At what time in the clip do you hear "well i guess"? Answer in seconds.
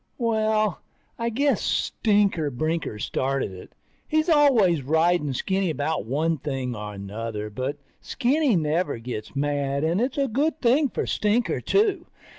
0.17-1.61